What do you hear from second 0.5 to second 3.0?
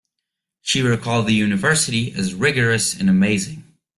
She recalled the university as "rigorous"